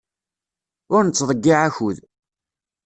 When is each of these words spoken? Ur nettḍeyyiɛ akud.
Ur 0.95 1.01
nettḍeyyiɛ 1.03 1.59
akud. 1.67 1.97